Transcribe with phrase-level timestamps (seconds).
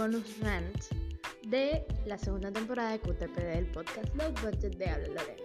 [0.00, 0.84] bonus rant
[1.48, 5.42] de la segunda temporada de QTPD del podcast Low Budget de Habla Lorena.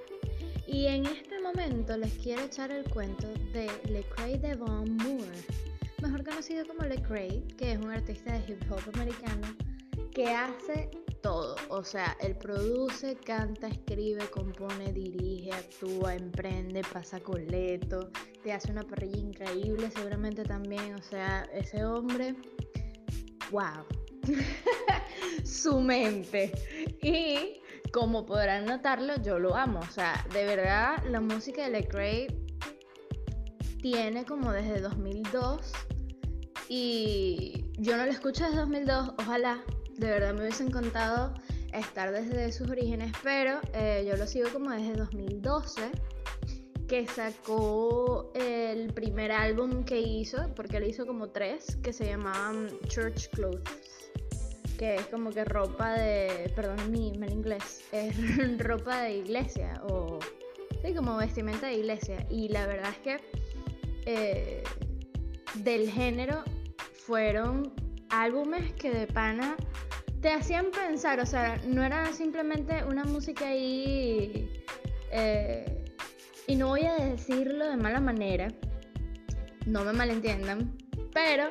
[0.65, 5.43] Y en este momento les quiero echar el cuento de Lecrae Devon Moore,
[6.01, 9.45] mejor conocido como Lecrae, que es un artista de hip hop americano
[10.13, 10.89] que hace
[11.21, 11.57] todo.
[11.67, 18.09] O sea, él produce, canta, escribe, compone, dirige, actúa, emprende, pasa coleto,
[18.41, 20.95] te hace una parrilla increíble, seguramente también.
[20.95, 22.35] O sea, ese hombre,
[23.51, 23.83] wow.
[25.43, 26.51] Su mente.
[27.01, 27.61] Y
[27.91, 29.79] como podrán notarlo, yo lo amo.
[29.79, 32.27] O sea, de verdad, la música de Lecrae
[33.81, 35.71] tiene como desde 2002
[36.67, 39.63] y yo no la escucho desde 2002, ojalá,
[39.97, 41.33] de verdad me hubiesen contado
[41.71, 45.91] estar desde sus orígenes, pero eh, yo lo sigo como desde 2012,
[46.87, 52.69] que sacó el primer álbum que hizo, porque él hizo como tres, que se llamaban
[52.87, 53.94] Church Clothes,
[54.77, 58.15] que es como que ropa de, perdón mi mal inglés, es
[58.59, 60.19] ropa de iglesia, o
[60.83, 63.17] sí, como vestimenta de iglesia, y la verdad es que
[64.05, 64.63] eh,
[65.55, 66.43] del género
[66.93, 67.73] fueron
[68.09, 69.55] álbumes que de pana
[70.21, 74.49] te hacían pensar, o sea, no era simplemente una música ahí,
[75.11, 75.85] eh,
[76.47, 78.47] y no voy a decirlo de mala manera,
[79.65, 80.75] no me malentiendan,
[81.13, 81.49] pero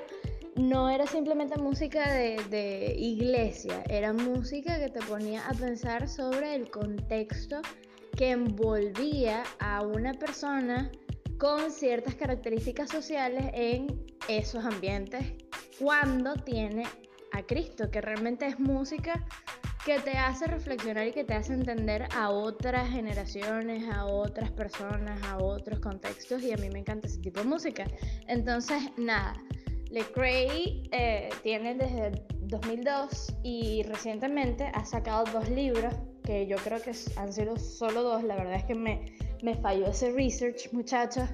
[0.57, 6.55] no era simplemente música de, de, iglesia, era música que te ponía a pensar sobre
[6.55, 7.61] el contexto
[8.17, 10.91] que envolvía a una persona
[11.39, 15.25] con ciertas características sociales en esos ambientes
[15.79, 16.85] cuando tiene
[17.33, 19.25] a Cristo, que realmente es música
[19.85, 25.23] que te hace reflexionar y que te hace entender a otras generaciones, a otras personas,
[25.25, 27.85] a otros contextos y a mí me encanta ese tipo de música.
[28.27, 29.35] Entonces, nada,
[29.91, 36.93] Lecrae eh, tiene desde 2002 y recientemente ha sacado dos libros que yo creo que
[37.17, 41.29] han sido solo dos, la verdad es que me, me falló ese research, muchachos,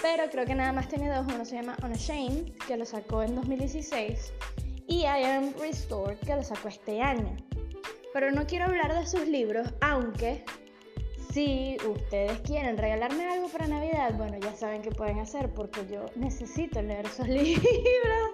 [0.00, 1.26] pero creo que nada más tiene dos.
[1.32, 4.32] Uno se llama Unashamed, que lo sacó en 2016,
[4.86, 7.36] y I Am Restored, que lo sacó este año.
[8.14, 10.44] Pero no quiero hablar de sus libros, aunque
[11.32, 16.06] si ustedes quieren regalarme algo para Navidad, bueno, ya saben qué pueden hacer, porque yo
[16.16, 18.30] necesito leer esos libros.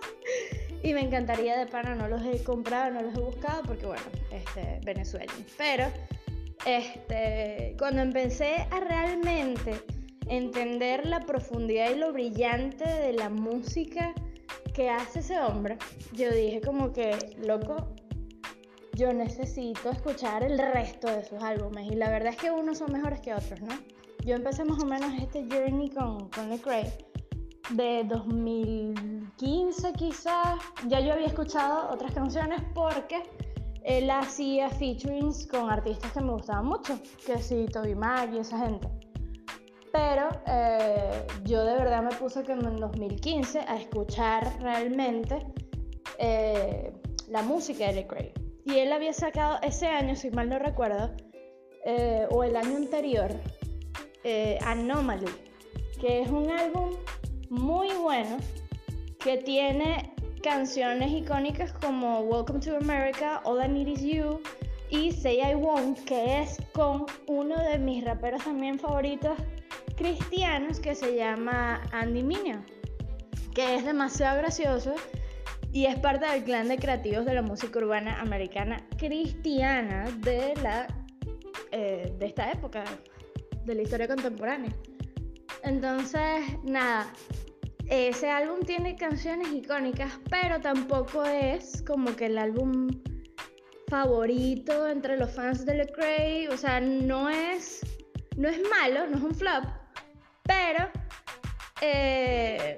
[0.83, 4.03] Y me encantaría de pana, no los he comprado, no los he buscado, porque bueno,
[4.31, 5.33] este, Venezuela.
[5.57, 5.87] Pero
[6.67, 9.81] este, cuando empecé a realmente
[10.27, 14.15] entender la profundidad y lo brillante de la música
[14.75, 15.79] que hace ese hombre,
[16.13, 17.95] yo dije como que, loco,
[18.95, 21.91] yo necesito escuchar el resto de sus álbumes.
[21.91, 23.75] Y la verdad es que unos son mejores que otros, ¿no?
[24.25, 26.91] Yo empecé más o menos este journey con, con Lecrae
[27.71, 30.59] de 2015 quizás.
[30.87, 33.23] Ya yo había escuchado otras canciones porque
[33.83, 38.59] él hacía featurings con artistas que me gustaban mucho, que sí, Toby Mac y esa
[38.59, 38.89] gente.
[39.93, 45.47] Pero eh, yo de verdad me puse como en 2015 a escuchar realmente
[46.19, 46.93] eh,
[47.29, 48.44] la música de Lecrae.
[48.65, 51.11] Y él había sacado ese año, si mal no recuerdo,
[51.85, 53.31] eh, o el año anterior,
[54.65, 55.27] Anomaly,
[56.01, 56.93] que es un álbum
[57.51, 58.39] muy bueno
[59.19, 64.41] que tiene canciones icónicas como Welcome to America, All I Need Is You
[64.91, 69.39] y Say I Won't, que es con uno de mis raperos también favoritos
[69.97, 72.63] cristianos que se llama Andy Mineo,
[73.55, 74.95] que es demasiado gracioso
[75.75, 80.87] y es parte del clan de creativos de la música urbana americana cristiana de, la,
[81.73, 82.85] eh, de esta época,
[83.65, 84.71] de la historia contemporánea.
[85.65, 87.13] Entonces, nada,
[87.91, 92.87] ese álbum tiene canciones icónicas, pero tampoco es como que el álbum
[93.89, 96.49] favorito entre los fans de Lecrae.
[96.51, 97.81] O sea, no es,
[98.37, 99.65] no es malo, no es un flop,
[100.45, 100.89] pero
[101.81, 102.77] eh,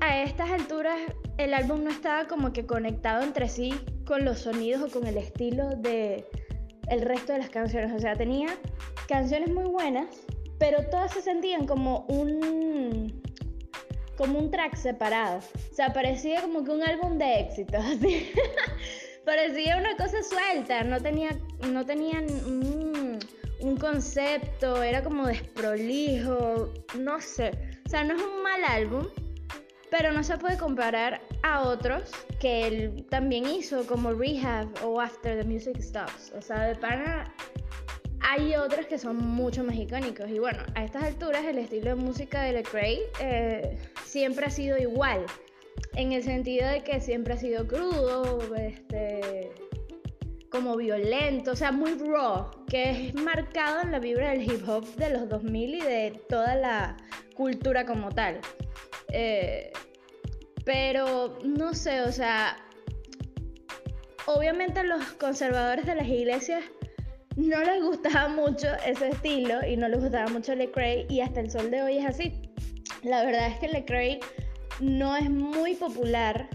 [0.00, 0.98] a estas alturas
[1.44, 3.74] el álbum no estaba como que conectado entre sí
[4.06, 6.26] con los sonidos o con el estilo de
[6.88, 7.92] el resto de las canciones.
[7.92, 8.48] O sea, tenía
[9.08, 10.06] canciones muy buenas,
[10.58, 13.22] pero todas se sentían como un
[14.16, 15.38] como un track separado.
[15.38, 17.84] O sea, parecía como que un álbum de éxitos,
[19.24, 21.30] parecía una cosa suelta, no tenía,
[21.72, 23.18] no tenían un,
[23.60, 27.50] un concepto, era como desprolijo, no sé.
[27.84, 29.06] O sea, no es un mal álbum,
[29.92, 32.10] pero no se puede comparar a otros
[32.40, 36.32] que él también hizo, como Rehab o After the Music Stops.
[36.34, 37.30] O sea, de pana
[38.22, 40.30] hay otros que son mucho más icónicos.
[40.30, 44.78] Y bueno, a estas alturas el estilo de música de Lecrae eh, siempre ha sido
[44.78, 45.26] igual.
[45.94, 49.52] en el sentido de que siempre ha sido crudo, este,
[50.48, 54.86] como violento, o sea, muy raw, que es marcado en la vibra del hip hop
[54.96, 56.96] de los 2000 y de toda la
[57.34, 58.40] cultura como tal.
[59.12, 59.70] Eh,
[60.64, 62.56] pero no sé, o sea,
[64.26, 66.64] obviamente los conservadores de las iglesias
[67.36, 71.50] no les gustaba mucho ese estilo y no les gustaba mucho Lecrae y hasta el
[71.50, 72.32] sol de hoy es así.
[73.02, 74.20] La verdad es que Lecrae
[74.80, 76.48] no es muy popular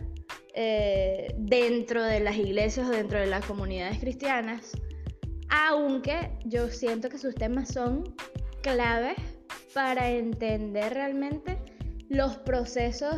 [0.54, 4.72] eh, dentro de las iglesias o dentro de las comunidades cristianas,
[5.50, 8.16] aunque yo siento que sus temas son
[8.62, 9.18] claves
[9.74, 11.58] para entender realmente
[12.10, 13.16] los procesos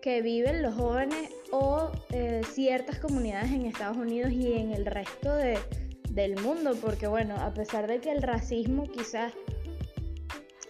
[0.00, 5.34] que viven los jóvenes o eh, ciertas comunidades en Estados Unidos y en el resto
[5.34, 5.58] de,
[6.10, 9.32] del mundo, porque bueno, a pesar de que el racismo quizás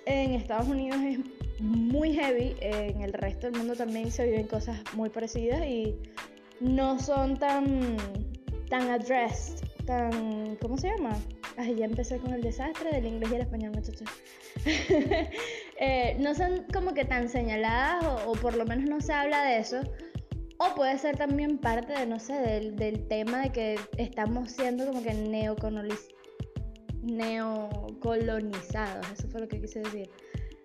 [0.07, 1.19] en Estados Unidos es
[1.61, 5.97] muy heavy, en el resto del mundo también se viven cosas muy parecidas y
[6.61, 7.97] no son tan,
[8.69, 11.17] tan addressed, tan, ¿cómo se llama?
[11.57, 14.09] Ay, ya empecé con el desastre del inglés y el español, muchachos.
[15.85, 19.59] Eh, no son como que tan señaladas o, por lo menos no se habla de
[19.59, 19.81] eso.
[20.59, 24.87] O puede ser también parte de, no sé, del, del tema de que estamos siendo
[24.87, 25.13] como que
[27.03, 29.11] neocolonizados.
[29.11, 30.09] Eso fue lo que quise decir.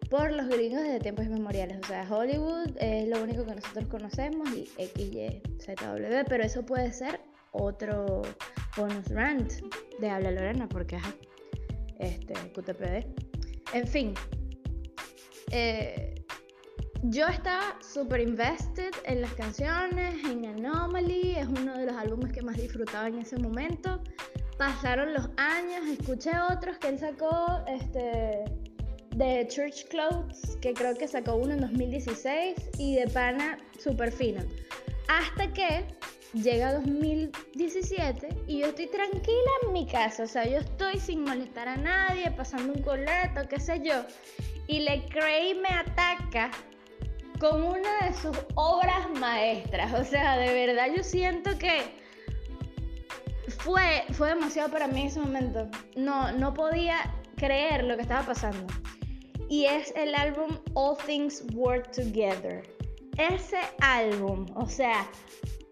[0.07, 1.79] Por los gringos desde tiempos inmemoriales.
[1.83, 6.25] O sea, Hollywood es lo único que nosotros conocemos y XY, ZW.
[6.29, 7.21] Pero eso puede ser
[7.53, 8.21] otro
[8.77, 9.51] bonus rant
[9.99, 11.15] de Habla Lorena, porque ajá,
[11.97, 13.07] este, QTPD.
[13.73, 14.13] En fin,
[15.51, 16.25] eh,
[17.03, 22.41] yo estaba súper invested en las canciones, en Anomaly, es uno de los álbumes que
[22.41, 24.01] más disfrutaba en ese momento.
[24.57, 28.45] Pasaron los años, escuché otros que él sacó, este,
[29.15, 34.41] de Church Clothes, que creo que sacó uno en 2016, y de Pana, súper fino.
[35.07, 35.85] Hasta que
[36.33, 41.67] llega 2017 y yo estoy tranquila en mi casa, o sea, yo estoy sin molestar
[41.67, 44.03] a nadie, pasando un coleto, qué sé yo,
[44.67, 46.51] y Lecrae me ataca
[47.39, 51.81] con una de sus obras maestras, o sea, de verdad yo siento que
[53.59, 58.65] fue, fue demasiado para mí ese momento, no, no podía creer lo que estaba pasando.
[59.49, 62.63] Y es el álbum All Things Work Together.
[63.17, 65.07] Ese álbum, o sea,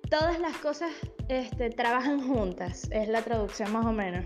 [0.09, 0.91] todas las cosas
[1.27, 4.25] este, trabajan juntas, es la traducción más o menos.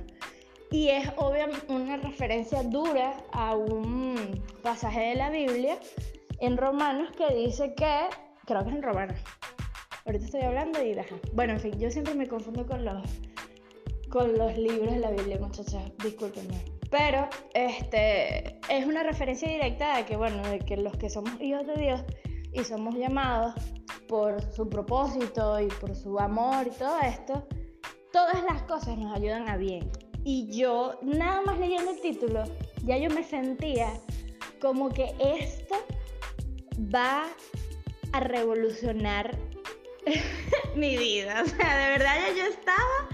[0.72, 5.80] Y es obviamente una referencia dura a un pasaje de la Biblia
[6.40, 8.06] en Romanos que dice que,
[8.46, 9.20] creo que es en Romanos,
[10.06, 11.16] ahorita estoy hablando y deja.
[11.34, 13.04] Bueno, en fin, yo siempre me confundo con los,
[14.10, 16.64] con los libros de la Biblia, muchachas, discúlpenme.
[16.92, 21.66] Pero este, es una referencia directa de que, bueno, de que los que somos hijos
[21.66, 22.04] de Dios
[22.52, 23.54] y somos llamados
[24.08, 27.48] por su propósito y por su amor y todo esto,
[28.12, 29.90] todas las cosas nos ayudan a bien.
[30.32, 32.44] Y yo, nada más leyendo el título,
[32.86, 34.00] ya yo me sentía
[34.62, 35.76] como que esto
[36.96, 37.26] va
[38.12, 39.36] a revolucionar
[40.76, 41.42] mi vida.
[41.42, 43.10] O sea, de verdad ya yo estaba,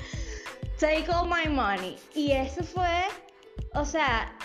[0.78, 1.96] take all my money.
[2.16, 3.04] Y eso fue,
[3.76, 4.38] o sea,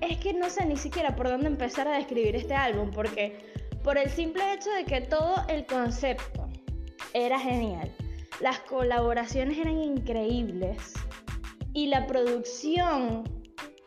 [0.00, 3.38] es que no sé ni siquiera por dónde empezar a describir este álbum, porque
[3.84, 6.48] por el simple hecho de que todo el concepto
[7.14, 7.94] era genial.
[8.40, 10.96] Las colaboraciones eran increíbles
[11.76, 13.22] y la producción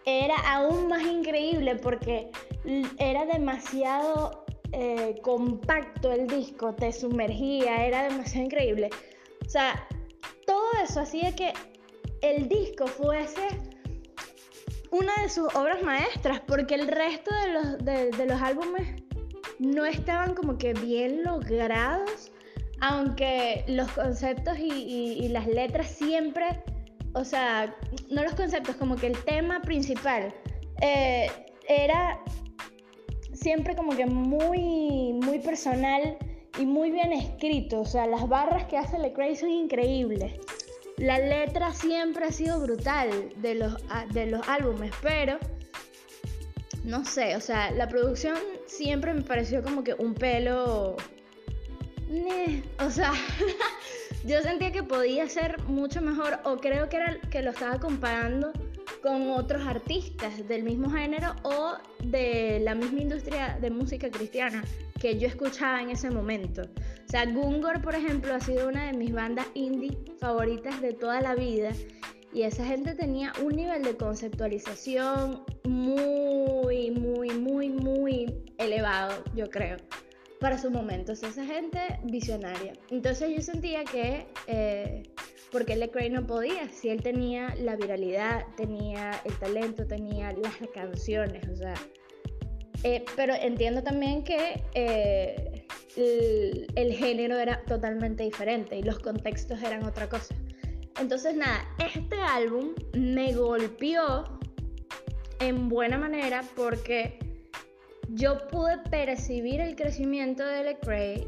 [0.06, 2.30] era aún más increíble porque
[3.00, 8.92] era demasiado eh, compacto el disco, te sumergía, era demasiado increíble.
[9.44, 9.88] O sea,
[10.46, 11.52] todo eso hacía que
[12.22, 13.48] el disco fuese
[14.92, 19.02] una de sus obras maestras, porque el resto de los, de los álbumes
[19.58, 22.32] no estaban como que bien logrados,
[22.82, 26.64] aunque los conceptos y, las letras siempre,
[27.14, 27.76] o sea,
[28.10, 30.34] no los conceptos, como que el tema principal
[30.82, 31.30] eh,
[31.68, 32.20] era
[33.34, 36.18] siempre como que muy, muy personal
[36.60, 37.82] y muy bien escrito.
[37.82, 40.34] O sea, las barras que hace Lecrae son increíbles.
[40.98, 43.78] La letra siempre ha sido brutal de los,
[44.12, 45.40] de los álbumes, pero
[46.84, 48.36] no sé, o sea, la producción
[48.66, 50.98] siempre me pareció como que un pelo...
[52.80, 53.14] O sea,
[54.26, 58.52] yo sentía que podía ser mucho mejor o creo que era que lo estaba comparando
[59.02, 64.64] con otros artistas del mismo género o de la misma industria de música cristiana
[65.00, 66.64] que yo escuchaba en ese momento.
[66.64, 71.22] O sea, Gungor, por ejemplo, ha sido una de mis bandas indie favoritas de toda
[71.22, 71.72] la vida
[72.34, 79.78] y esa gente tenía un nivel de conceptualización muy, muy, muy, muy elevado, yo creo.
[80.40, 82.74] Para su momento, o esa gente visionaria.
[82.90, 85.04] Entonces yo sentía que, eh,
[85.52, 91.48] porque Lecrae no podía, si él tenía la viralidad, tenía el talento, tenía las canciones,
[91.50, 91.76] o sea,
[92.84, 95.66] eh, pero entiendo también que eh,
[95.96, 100.34] el, género era totalmente diferente y los contextos eran otra cosa.
[101.00, 104.40] Entonces nada, este álbum me golpeó
[105.40, 107.19] en buena manera porque
[108.12, 111.28] yo pude percibir el crecimiento de Lecrae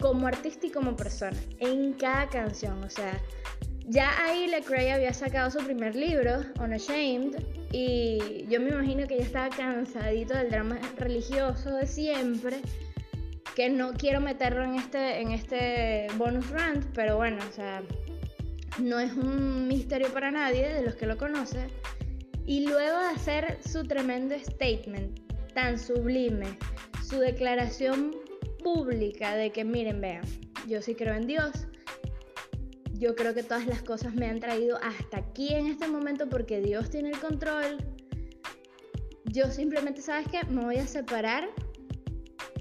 [0.00, 2.82] como artista y como persona en cada canción.
[2.82, 3.20] O sea,
[3.86, 7.36] ya ahí Lecrae había sacado su primer libro, Unashamed,
[7.72, 12.58] y yo me imagino que ya estaba cansadito del drama religioso de siempre.
[13.54, 17.82] Que no quiero meterlo en este, en este bonus rant, pero bueno, o sea,
[18.78, 21.68] no es un misterio para nadie de los que lo conocen.
[22.46, 25.20] Y luego de hacer su tremendo statement,
[25.54, 26.58] tan sublime,
[27.08, 28.16] su declaración
[28.62, 30.24] pública de que miren, vean,
[30.66, 31.66] yo sí creo en Dios,
[33.02, 36.60] yo creo que todas las cosas me han traído hasta aquí en este momento porque
[36.60, 37.78] Dios tiene el control.
[39.24, 40.44] Yo simplemente, ¿sabes qué?
[40.44, 41.48] Me voy a separar,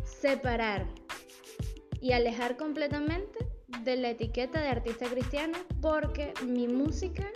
[0.04, 0.88] separar
[2.02, 3.38] y alejar completamente
[3.84, 7.30] de la etiqueta de artista cristiano porque mi música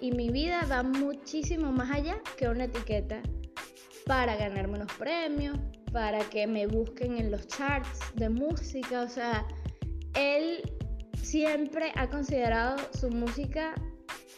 [0.00, 3.22] y mi vida va muchísimo más allá que una etiqueta
[4.06, 5.58] para ganarme unos premios,
[5.92, 9.02] para que me busquen en los charts de música.
[9.02, 9.44] O sea,
[10.14, 10.62] él
[11.20, 13.74] siempre ha considerado su música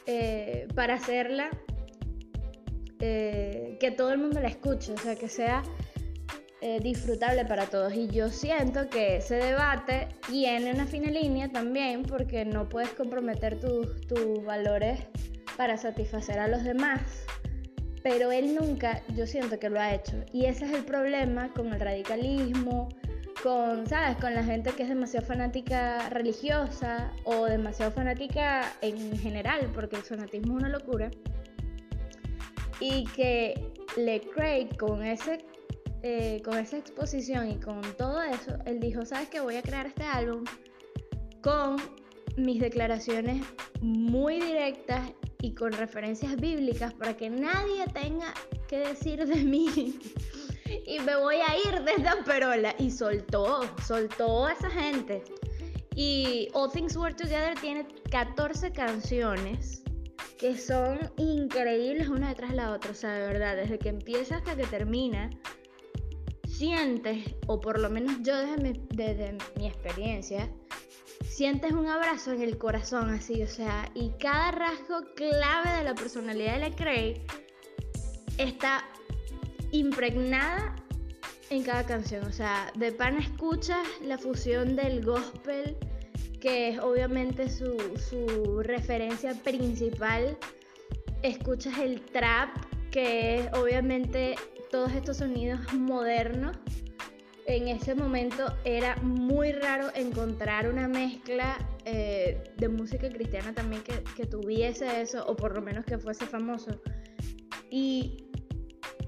[0.06, 1.50] eh, para hacerla
[2.98, 5.62] eh, que todo el mundo la escuche, o sea, que sea
[6.62, 7.92] eh, disfrutable para todos.
[7.92, 13.60] Y yo siento que ese debate tiene una fina línea también porque no puedes comprometer
[13.60, 14.98] tus valores
[15.58, 17.02] para satisfacer a los demás.
[18.02, 20.24] Pero él nunca, yo siento que lo ha hecho.
[20.32, 22.88] Y ese es el problema con el radicalismo,
[23.42, 24.16] con, ¿sabes?
[24.18, 30.02] Con la gente que es demasiado fanática religiosa o demasiado fanática en general, porque el
[30.02, 31.10] fanatismo es una locura.
[32.80, 33.54] Y que
[33.96, 35.44] Le Craig con, ese,
[36.02, 39.40] eh, con esa exposición y con todo eso, él dijo, ¿sabes qué?
[39.40, 40.44] Voy a crear este álbum
[41.42, 41.76] con
[42.36, 43.44] mis declaraciones
[43.80, 45.10] muy directas
[45.40, 48.35] y con referencias bíblicas para que nadie tenga
[48.66, 49.99] que decir de mí
[50.87, 52.75] y me voy a ir de esta perola.
[52.78, 55.23] Y soltó, soltó a esa gente.
[55.95, 59.83] Y All Things Work Together tiene 14 canciones
[60.38, 62.90] que son increíbles una detrás de la otra.
[62.90, 65.30] O sea, de verdad, desde que empieza hasta que termina,
[66.47, 70.49] sientes, o por lo menos yo desde mi, desde mi experiencia,
[71.25, 75.94] sientes un abrazo en el corazón así, o sea, y cada rasgo clave de la
[75.94, 77.20] personalidad de la Craig
[78.38, 78.84] está
[79.72, 80.75] impregnada
[81.50, 82.25] en cada canción.
[82.26, 85.76] O sea, de pana escuchas la fusión del gospel,
[86.40, 87.76] que es obviamente su,
[88.08, 90.37] su referencia principal.
[91.22, 92.50] Escuchas el trap,
[92.90, 94.37] que es obviamente
[94.70, 96.56] todos estos sonidos modernos.
[97.48, 104.04] En ese momento era muy raro encontrar una mezcla eh, de música cristiana también que,
[104.14, 106.78] que tuviese eso, o por lo menos que fuese famoso.
[107.70, 108.28] Y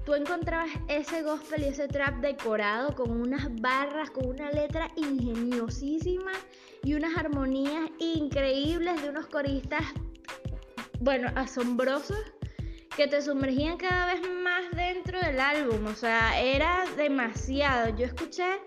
[0.07, 6.31] tú encontrabas ese gospel y ese trap decorado con unas barras, con una letra ingeniosísima
[6.83, 9.83] y unas armonías increíbles de unos coristas,
[10.99, 12.17] bueno, asombrosos
[12.95, 17.95] que te sumergían cada vez más dentro del álbum, o sea, era demasiado.
[17.95, 18.59] Yo escuché,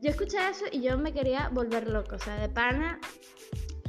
[0.00, 3.00] yo escuché eso y yo me quería volver loco, o sea, de pana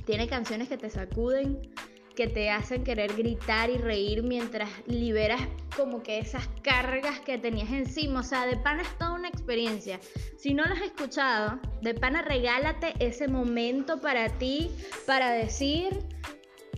[0.05, 1.71] tiene canciones que te sacuden,
[2.15, 5.41] que te hacen querer gritar y reír mientras liberas
[5.75, 8.19] como que esas cargas que tenías encima.
[8.19, 9.99] O sea, de pana es toda una experiencia.
[10.37, 14.69] Si no lo has escuchado, de pana regálate ese momento para ti,
[15.07, 15.99] para decir,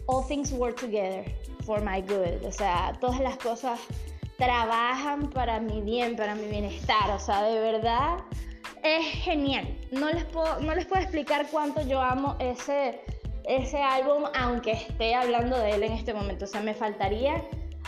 [0.05, 1.25] all things work together
[1.65, 2.45] for my good.
[2.45, 3.79] O sea, todas las cosas
[4.37, 7.11] trabajan para mi bien, para mi bienestar.
[7.11, 8.17] O sea, de verdad
[8.83, 9.67] es genial.
[9.91, 13.01] No les puedo, no les puedo explicar cuánto yo amo ese
[13.47, 16.45] ese álbum, aunque esté hablando de él en este momento.
[16.45, 17.41] O sea, me faltaría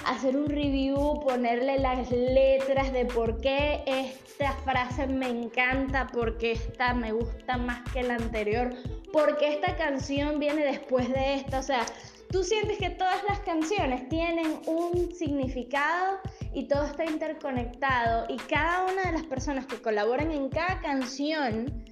[0.06, 6.54] hacer un review, ponerle las letras de por qué esta frase me encanta, por qué
[6.54, 8.74] esta me gusta más que la anterior,
[9.12, 11.60] por qué esta canción viene después de esta.
[11.60, 11.86] O sea,
[12.30, 16.20] tú sientes que todas las canciones tienen un significado
[16.54, 21.86] y todo está interconectado y cada una de las personas que colaboran en cada canción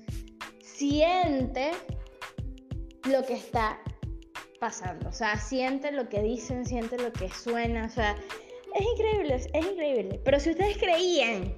[0.61, 1.71] siente
[3.09, 3.79] lo que está
[4.59, 5.09] pasando.
[5.09, 7.85] O sea, siente lo que dicen, siente lo que suena.
[7.85, 8.15] O sea,
[8.73, 10.19] es increíble, es increíble.
[10.23, 11.55] Pero si ustedes creían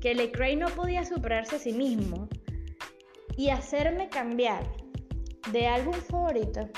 [0.00, 2.28] que Lecrae no podía superarse a sí mismo
[3.36, 4.64] y hacerme cambiar
[5.52, 6.68] de álbum favorito,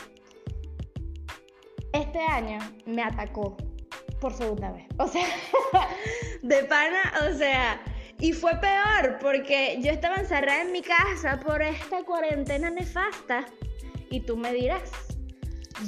[1.93, 3.57] este año me atacó
[4.21, 4.87] por segunda vez.
[4.99, 5.27] O sea,
[6.43, 7.81] de pana, o sea,
[8.19, 13.47] y fue peor porque yo estaba encerrada en mi casa por esta cuarentena nefasta
[14.11, 14.91] y tú me dirás,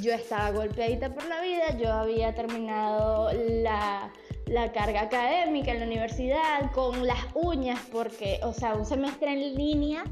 [0.01, 4.11] yo estaba golpeadita por la vida, yo había terminado la,
[4.47, 9.55] la carga académica en la universidad con las uñas porque, o sea, un semestre en
[9.55, 10.03] línea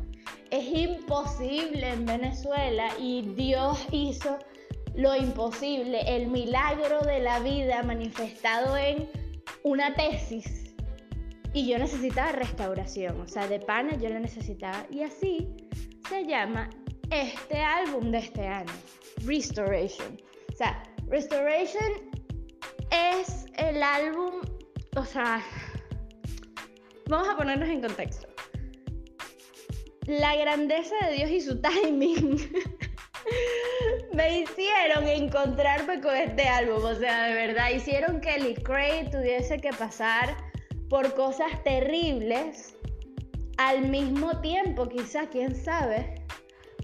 [0.52, 4.38] es imposible en Venezuela y Dios hizo
[4.96, 9.10] lo imposible, el milagro de la vida manifestado en
[9.64, 10.74] una tesis.
[11.54, 14.86] Y yo necesitaba restauración, o sea, de pana yo la necesitaba.
[14.90, 15.48] Y así
[16.08, 16.70] se llama
[17.10, 18.72] este álbum de este año,
[19.26, 20.18] Restoration.
[20.52, 21.92] O sea, Restoration
[22.92, 24.42] es el álbum,
[24.96, 25.44] o sea,
[27.08, 28.28] vamos a ponernos en contexto.
[30.08, 32.38] La grandeza de Dios y su timing
[34.14, 36.84] me hicieron encontrarme con este álbum.
[36.84, 40.36] O sea, de verdad, hicieron que Lee Craig tuviese que pasar
[40.90, 42.76] por cosas terribles
[43.58, 46.16] al mismo tiempo, quizás, quién sabe,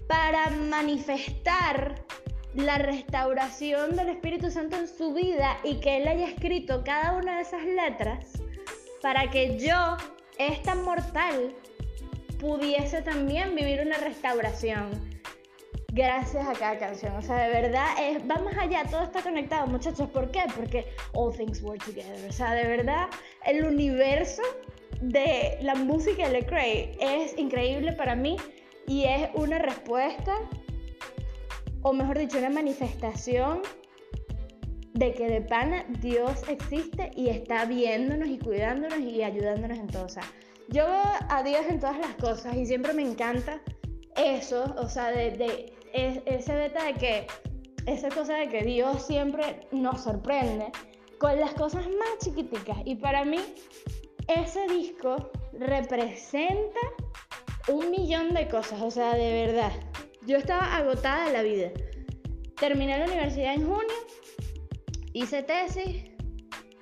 [0.06, 1.94] para manifestar
[2.54, 7.36] la restauración del Espíritu Santo en su vida y que Él haya escrito cada una
[7.36, 8.42] de esas letras
[9.02, 9.96] para que yo,
[10.38, 11.54] esta mortal,
[12.40, 15.07] pudiese también vivir una restauración
[15.92, 17.16] gracias a cada canción.
[17.16, 20.08] O sea, de verdad, es, va más allá, todo está conectado, muchachos.
[20.10, 20.42] ¿Por qué?
[20.54, 22.28] Porque all things work together.
[22.28, 23.08] O sea, de verdad,
[23.44, 24.42] el universo
[25.00, 28.36] de la música de Lecrae es increíble para mí
[28.86, 30.34] y es una respuesta,
[31.82, 33.62] o mejor dicho, una manifestación
[34.94, 40.06] de que de pana Dios existe y está viéndonos y cuidándonos y ayudándonos en todo.
[40.06, 40.24] O sea,
[40.68, 43.60] yo veo a Dios en todas las cosas y siempre me encanta
[44.16, 47.26] eso, o sea, de, de ese beta de que,
[47.86, 50.66] esa cosa de que Dios siempre nos sorprende
[51.18, 52.78] con las cosas más chiquiticas.
[52.84, 53.38] Y para mí,
[54.28, 56.80] ese disco representa
[57.68, 59.72] un millón de cosas, o sea, de verdad.
[60.26, 61.70] Yo estaba agotada de la vida.
[62.56, 63.94] Terminé la universidad en junio,
[65.12, 66.04] hice tesis,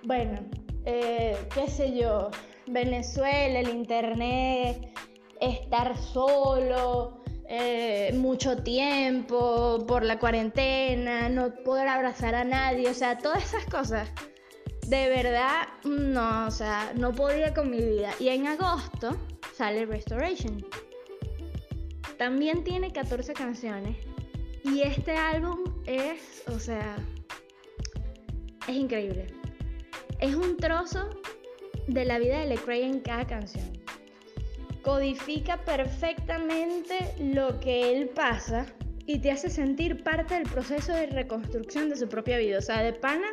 [0.05, 0.41] bueno,
[0.87, 2.31] eh, qué sé yo,
[2.67, 4.89] Venezuela, el internet,
[5.41, 13.19] estar solo, eh, mucho tiempo por la cuarentena, no poder abrazar a nadie, o sea,
[13.19, 14.09] todas esas cosas.
[14.89, 18.11] De verdad, no, o sea, no podía con mi vida.
[18.19, 19.17] Y en agosto
[19.55, 20.65] sale Restoration.
[22.19, 23.97] También tiene 14 canciones.
[24.65, 26.97] Y este álbum es, o sea,
[28.67, 29.27] es increíble.
[30.21, 31.11] Es un trozo
[31.87, 33.86] de la vida de Lecrae en cada canción
[34.87, 38.67] codifica perfectamente lo que él pasa
[39.05, 42.59] y te hace sentir parte del proceso de reconstrucción de su propia vida.
[42.59, 43.27] O sea, de pana.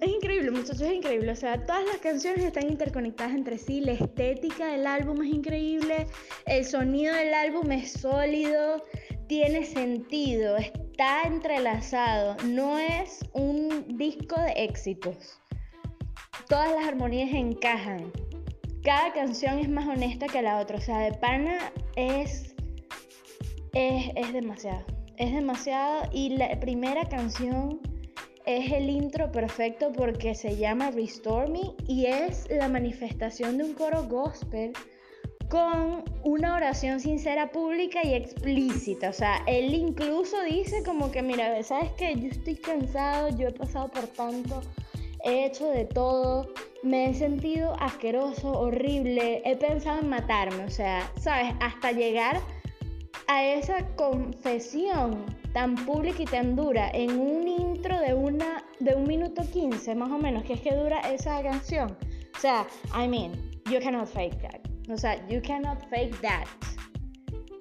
[0.00, 1.30] Es increíble, muchachos, es increíble.
[1.30, 3.80] O sea, todas las canciones están interconectadas entre sí.
[3.80, 6.08] La estética del álbum es increíble.
[6.46, 8.84] El sonido del álbum es sólido.
[9.28, 10.56] Tiene sentido.
[10.56, 12.36] Está entrelazado.
[12.44, 15.40] No es un disco de éxitos.
[16.48, 18.10] Todas las armonías encajan
[18.82, 20.78] cada canción es más honesta que la otra.
[20.78, 22.54] O sea, de pana es,
[23.72, 24.84] es, demasiado.
[25.16, 26.02] Es demasiado.
[26.12, 27.80] Y la primera canción
[28.46, 33.74] es el intro perfecto porque se llama Restore Me y es la manifestación de un
[33.74, 34.72] coro gospel
[35.50, 39.10] con una oración sincera, pública y explícita.
[39.10, 43.52] O sea, él incluso dice como que, mira, sabes que yo estoy cansado, yo he
[43.52, 44.62] pasado por tanto,
[45.24, 46.48] he hecho de todo,
[46.82, 51.54] me he sentido asqueroso, horrible, he pensado en matarme, o sea, ¿sabes?
[51.60, 52.40] Hasta llegar
[53.28, 59.04] a esa confesión tan pública y tan dura en un intro de, una, de un
[59.04, 61.96] minuto 15 más o menos, que es que dura esa canción.
[62.36, 63.32] O sea, I mean,
[63.70, 64.60] you cannot fake that.
[64.90, 66.46] O sea, you cannot fake that.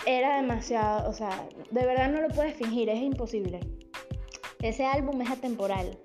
[0.06, 3.60] Era demasiado, o sea, de verdad no lo puedes fingir, es imposible.
[4.62, 5.98] Ese álbum es atemporal.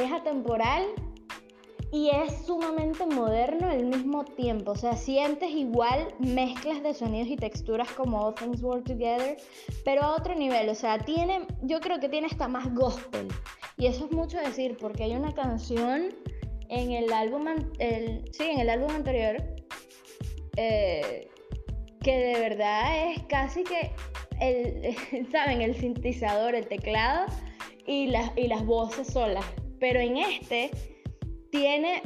[0.00, 0.86] Es atemporal
[1.92, 4.72] y es sumamente moderno al mismo tiempo.
[4.72, 9.36] O sea, sientes igual mezclas de sonidos y texturas como All Things Work Together,
[9.84, 10.68] pero a otro nivel.
[10.68, 13.28] O sea, tiene, yo creo que tiene hasta más gospel.
[13.76, 16.14] Y eso es mucho decir, porque hay una canción
[16.68, 17.46] en el álbum,
[17.78, 19.42] el, sí, en el álbum anterior,
[20.56, 21.28] eh,
[22.02, 23.90] que de verdad es casi que
[24.40, 25.60] el, ¿saben?
[25.60, 27.26] El sintetizador, el teclado
[27.86, 29.44] y las, y las voces solas.
[29.80, 30.70] Pero en este
[31.50, 32.02] tiene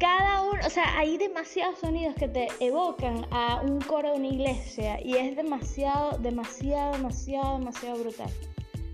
[0.00, 4.28] cada uno, o sea, hay demasiados sonidos que te evocan a un coro de una
[4.28, 8.30] iglesia y es demasiado, demasiado, demasiado, demasiado brutal.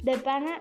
[0.03, 0.59] De pana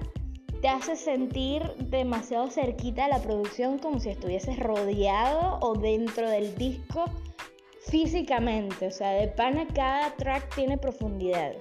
[0.62, 6.56] te hace sentir demasiado cerquita de la producción como si estuvieses rodeado o dentro del
[6.56, 7.06] disco
[7.88, 11.54] físicamente, o sea, de pana cada track tiene profundidad.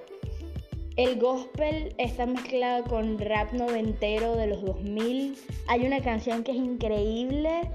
[0.97, 5.37] El gospel está mezclado con rap noventero de los 2000.
[5.67, 7.69] Hay una canción que es increíble,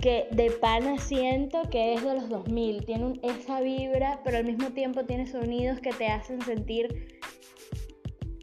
[0.00, 2.84] que de pana siento que es de los 2000.
[2.84, 7.18] Tiene esa vibra, pero al mismo tiempo tiene sonidos que te hacen sentir...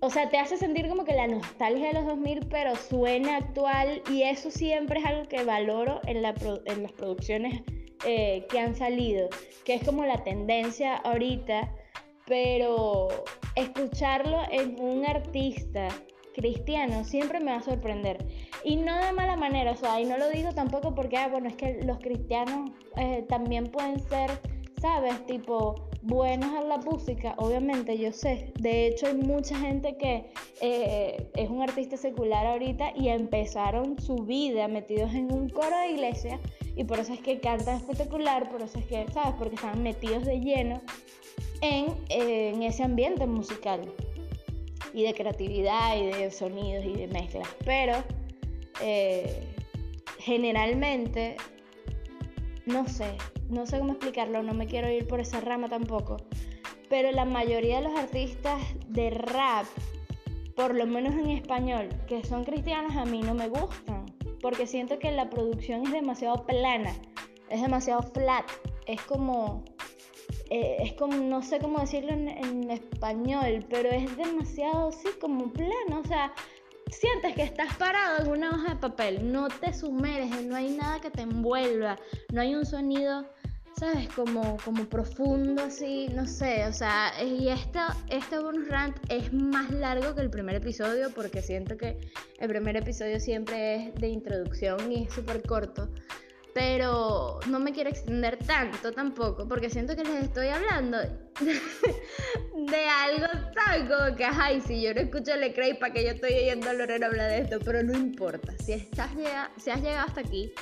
[0.02, 4.02] O sea, te hace sentir como que la nostalgia de los 2000, pero suena actual
[4.10, 6.34] y eso siempre es algo que valoro en, la,
[6.66, 7.62] en las producciones
[8.06, 9.30] eh, que han salido,
[9.64, 11.74] que es como la tendencia ahorita,
[12.26, 13.10] pero
[13.56, 15.90] escucharlo en un artista
[16.34, 18.26] cristiano siempre me va a sorprender.
[18.64, 21.48] Y no de mala manera, o sea, y no lo digo tampoco porque, ah, bueno,
[21.48, 24.32] es que los cristianos eh, también pueden ser,
[24.82, 25.26] ¿sabes?
[25.26, 28.52] Tipo, buenos a la música, obviamente, yo sé.
[28.60, 30.32] De hecho, hay mucha gente que
[30.62, 35.92] eh, es un artista secular ahorita y empezaron su vida metidos en un coro de
[35.92, 36.40] iglesia
[36.76, 39.36] y por eso es que cantan espectacular, por eso es que, ¿sabes?
[39.38, 40.82] Porque están metidos de lleno
[41.64, 43.90] en, en ese ambiente musical
[44.94, 47.48] y de creatividad y de sonidos y de mezclas.
[47.66, 48.04] Pero
[48.82, 49.42] eh,
[50.20, 51.38] generalmente,
[52.66, 53.18] no sé,
[53.50, 56.18] no sé cómo explicarlo, no me quiero ir por esa rama tampoco,
[56.90, 59.66] pero la mayoría de los artistas de rap,
[60.56, 64.06] por lo menos en español, que son cristianos, a mí no me gustan,
[64.42, 66.94] porque siento que la producción es demasiado plana,
[67.50, 68.46] es demasiado flat,
[68.86, 69.64] es como,
[70.54, 76.02] eh, es como, no sé cómo decirlo en, español, pero es demasiado, sí, como plano,
[76.04, 76.32] o sea,
[76.92, 81.02] sientes que estás parado en una hoja de papel, no te sumerges, no hay nada
[81.02, 81.98] que te envuelva,
[82.32, 83.26] no hay un sonido,
[83.80, 84.08] ¿sabes?
[84.10, 89.72] Como, como profundo, así, no sé, o sea, y este, este bonus rant es más
[89.72, 91.98] largo que el primer episodio porque siento que
[92.40, 95.90] el primer episodio siempre es de introducción y es súper corto
[96.54, 100.98] pero no me quiero extender tanto tampoco, porque siento que les estoy hablando
[102.56, 106.12] de algo tan como que, ay, si yo no escucho Le Cray, ¿para que yo
[106.12, 107.60] estoy oyendo a Lorena hablar de esto?
[107.64, 109.10] Pero no importa, si, estás
[109.58, 110.54] si has llegado hasta aquí,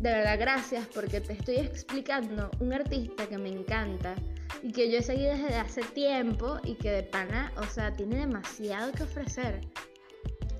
[0.00, 4.16] de verdad gracias, porque te estoy explicando un artista que me encanta
[4.62, 8.16] y que yo he seguido desde hace tiempo y que de pana, o sea, tiene
[8.16, 9.60] demasiado que ofrecer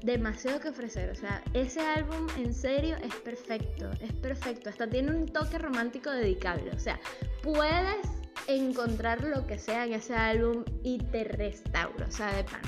[0.04, 1.10] demasiado que ofrecer.
[1.10, 4.70] O sea, ese álbum en serio es perfecto, es perfecto.
[4.70, 6.70] Hasta tiene un toque romántico dedicable.
[6.70, 7.00] O sea,
[7.42, 8.06] puedes
[8.46, 12.60] encontrar lo que sea en ese álbum y te restaura, o sea, de pan.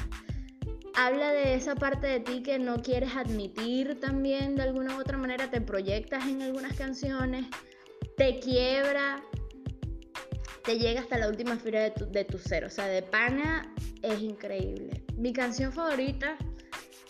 [0.96, 5.18] Habla de esa parte de ti que no quieres admitir también de alguna u otra
[5.18, 7.46] manera, te proyectas en algunas canciones,
[8.16, 9.20] te quiebra,
[10.62, 12.64] te llega hasta la última fila de tu, de tu ser.
[12.64, 15.02] O sea, de pana es increíble.
[15.16, 16.36] Mi canción favorita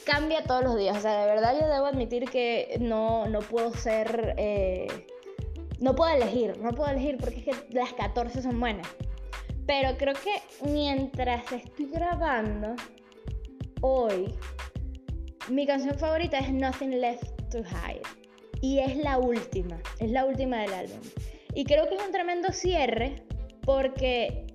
[0.05, 0.97] cambia todos los días.
[0.97, 4.35] O sea, de verdad yo debo admitir que no, no puedo ser...
[4.37, 4.87] Eh,
[5.81, 8.87] no puedo elegir, no puedo elegir porque es que las 14 son buenas.
[9.67, 12.75] Pero creo que mientras estoy grabando
[13.81, 14.35] hoy,
[15.49, 18.03] mi canción favorita es Nothing Left to Hide.
[18.61, 21.01] Y es la última, es la última del álbum.
[21.55, 23.23] Y creo que es un tremendo cierre
[23.63, 24.47] porque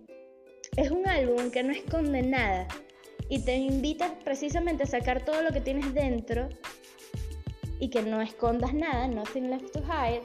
[0.77, 2.67] es un álbum que no esconde nada
[3.29, 6.49] y te invitas precisamente a sacar todo lo que tienes dentro
[7.79, 10.21] y que no escondas nada, nothing left to hide,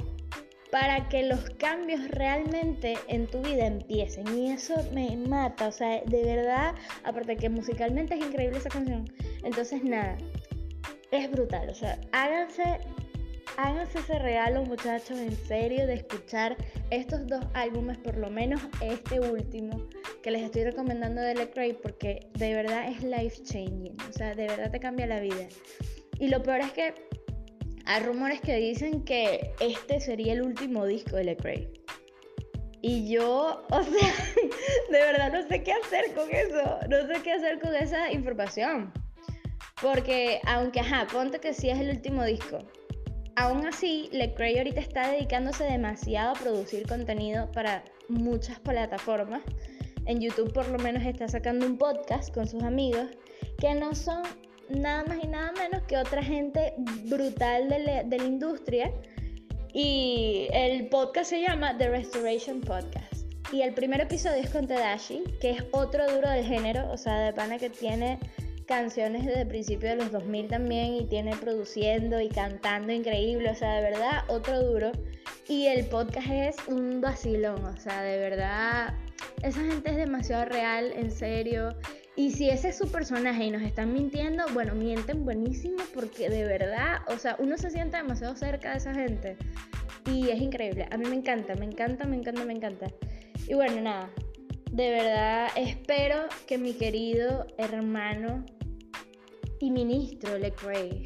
[0.70, 4.26] para que los cambios realmente en tu vida empiecen.
[4.36, 9.04] Y eso me mata, o sea, de verdad, aparte que musicalmente es increíble esa canción.
[9.44, 10.16] Entonces, nada,
[11.12, 12.80] es brutal, o sea, háganse
[13.56, 16.56] háganse ese regalo muchachos en serio de escuchar
[16.90, 19.88] estos dos álbumes, por lo menos este último
[20.22, 24.46] que les estoy recomendando de Lecrae porque de verdad es life changing, o sea, de
[24.46, 25.46] verdad te cambia la vida.
[26.18, 26.94] Y lo peor es que
[27.86, 31.70] hay rumores que dicen que este sería el último disco de Lecrae.
[32.80, 34.14] Y yo, o sea,
[34.90, 38.92] de verdad no sé qué hacer con eso, no sé qué hacer con esa información.
[39.80, 42.58] Porque aunque, ajá, ponte que sí es el último disco,
[43.36, 49.42] Aún así, Lecrae ahorita está dedicándose demasiado a producir contenido para muchas plataformas.
[50.06, 53.08] En YouTube por lo menos está sacando un podcast con sus amigos
[53.58, 54.22] que no son
[54.68, 56.74] nada más y nada menos que otra gente
[57.06, 58.92] brutal de, la industria.
[59.72, 63.26] Y el podcast se llama The Restoration Podcast.
[63.52, 67.18] Y el primer episodio es con Tadashi, que es otro duro del género, o sea,
[67.18, 68.20] de pana que tiene
[68.66, 73.54] canciones desde el principio de los 2000 también y tiene produciendo y cantando increíble, o
[73.54, 74.92] sea, de verdad, otro duro.
[75.48, 78.94] Y el podcast es un vacilón, o sea, de verdad,
[79.42, 81.74] esa gente es demasiado real, en serio.
[82.16, 86.44] Y si ese es su personaje y nos están mintiendo, bueno, mienten buenísimo porque de
[86.44, 89.36] verdad, o sea, uno se siente demasiado cerca de esa gente.
[90.06, 90.86] Y es increíble.
[90.90, 92.86] A mí me encanta, me encanta, me encanta, me encanta.
[93.48, 94.10] Y bueno, nada.
[94.74, 98.44] De verdad espero que mi querido hermano
[99.60, 101.04] y ministro Lecrae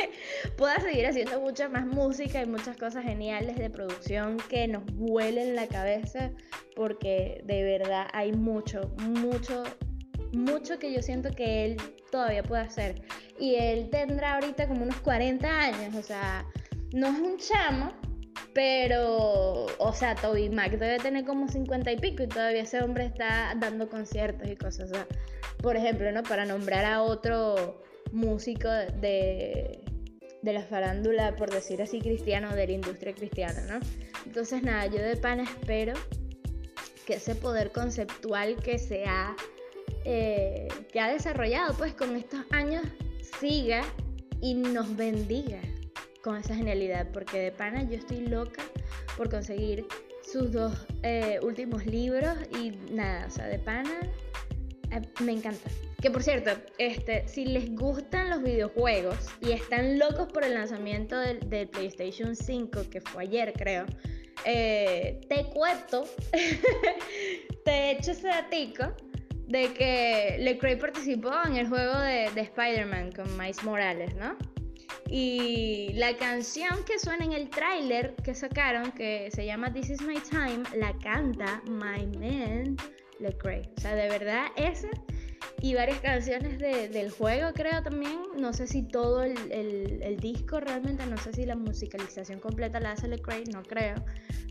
[0.56, 5.54] pueda seguir haciendo mucha más música y muchas cosas geniales de producción que nos vuelen
[5.54, 6.30] la cabeza
[6.74, 9.62] porque de verdad hay mucho, mucho
[10.32, 11.76] mucho que yo siento que él
[12.10, 13.02] todavía puede hacer.
[13.38, 16.46] Y él tendrá ahorita como unos 40 años, o sea,
[16.94, 17.92] no es un chamo,
[18.54, 23.06] pero, o sea, Toby Mac debe tener como 50 y pico y todavía ese hombre
[23.06, 24.90] está dando conciertos y cosas.
[25.58, 26.22] Por ejemplo, ¿no?
[26.22, 29.80] Para nombrar a otro músico de,
[30.42, 33.80] de la farándula, por decir así, cristiano, de la industria cristiana, ¿no?
[34.26, 35.94] Entonces, nada, yo de pan espero
[37.06, 39.34] que ese poder conceptual que se ha
[40.04, 42.82] eh, que ha desarrollado pues con estos años
[43.38, 43.82] siga
[44.40, 45.60] y nos bendiga
[46.22, 48.62] con esa genialidad, porque de pana yo estoy loca
[49.16, 49.86] por conseguir
[50.24, 54.00] sus dos eh, últimos libros y nada, o sea, de pana
[54.90, 55.70] eh, me encanta.
[56.00, 61.18] Que por cierto, este, si les gustan los videojuegos y están locos por el lanzamiento
[61.18, 63.86] del, PlayStation 5, que fue ayer creo,
[64.44, 66.04] te cuento,
[67.64, 68.92] te echo ese datico
[69.52, 74.36] de que LeCrae participó en el juego de, Spider-Man con Miles Morales, ¿no?
[75.08, 80.02] Y la canción que suena en el tráiler que sacaron, que se llama This Is
[80.02, 82.76] My Time, la canta My Man
[83.18, 83.70] LeCrae.
[83.76, 84.88] O sea, de verdad, esa
[85.60, 88.18] y varias canciones del juego, creo también.
[88.36, 92.92] No sé si todo el, el, disco realmente, no sé si la musicalización completa la
[92.92, 93.94] hace LeCrae, no creo.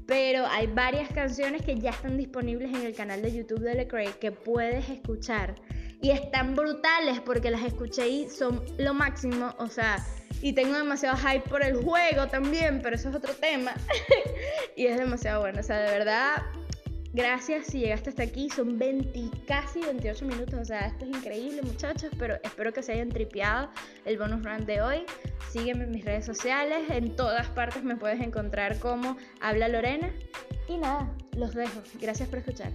[0.08, 4.14] Pero hay varias canciones que ya están disponibles en el canal de YouTube de LeCrae
[4.20, 5.56] que puedes escuchar.
[6.02, 9.54] Y están brutales porque las escuché y son lo máximo.
[9.60, 9.98] O sea,
[10.42, 13.74] y tengo demasiado hype por el juego también, pero eso es otro tema.
[14.76, 15.60] y es demasiado bueno.
[15.60, 16.44] O sea, de verdad,
[17.14, 21.62] Gracias si llegaste hasta aquí, son 20, casi 28 minutos, o sea, esto es increíble
[21.62, 23.70] muchachos, pero espero que se hayan tripeado
[24.06, 25.04] el bonus run de hoy.
[25.52, 30.10] Sígueme en mis redes sociales, en todas partes me puedes encontrar como Habla Lorena.
[30.70, 31.82] Y nada, los dejo.
[32.00, 32.72] Gracias por escuchar.